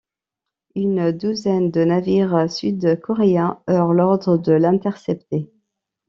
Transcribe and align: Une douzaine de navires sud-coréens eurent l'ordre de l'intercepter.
Une 0.73 1.11
douzaine 1.11 1.69
de 1.69 1.83
navires 1.83 2.49
sud-coréens 2.51 3.61
eurent 3.69 3.93
l'ordre 3.93 4.35
de 4.39 4.51
l'intercepter. 4.51 5.51